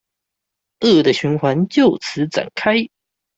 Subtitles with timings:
[0.79, 2.89] 惡的循環就此展開